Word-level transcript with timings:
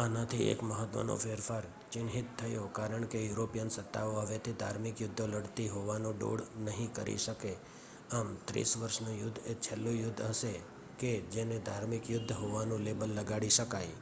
આનાથી 0.00 0.44
એક 0.50 0.60
મહત્ત્વનો 0.62 1.14
ફેરફાર 1.16 1.66
ચિહ્નિત 1.92 2.28
થયો 2.38 2.62
કારણ 2.76 3.04
કે 3.06 3.18
યુરોપિયન 3.20 3.72
સત્તાઓ 3.72 4.14
હવેથી 4.20 4.54
ધાર્મિક 4.62 5.02
યુદ્ધો 5.02 5.26
લડતી 5.28 5.66
હોવાનો 5.66 6.12
ડોળ 6.14 6.42
નહીં 6.62 6.90
કરી 6.92 7.18
શકે 7.18 7.52
આમ 8.14 8.32
ત્રીસ 8.46 8.72
વર્ષનું 8.76 9.18
યુદ્ધ 9.18 9.42
એ 9.46 9.58
છેલ્લું 9.60 9.98
યુદ્ધ 9.98 10.24
હશે 10.30 10.54
કે 10.98 11.12
જેને 11.30 11.56
ધાર્મિક 11.62 12.04
યુદ્ધ 12.10 12.34
હોવાનું 12.36 12.84
લેબલ 12.84 13.14
લગાડી 13.14 13.54
શકાય 13.54 13.96